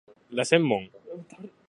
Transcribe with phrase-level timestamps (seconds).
[0.37, 0.89] 凱旋門